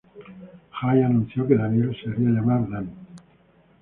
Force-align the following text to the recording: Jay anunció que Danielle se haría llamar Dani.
Jay 0.79 1.03
anunció 1.03 1.45
que 1.47 1.55
Danielle 1.55 1.93
se 2.01 2.09
haría 2.09 2.29
llamar 2.29 2.67
Dani. 2.67 2.89